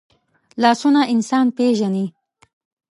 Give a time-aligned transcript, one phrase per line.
[0.61, 2.05] لاسونه انسان پېژني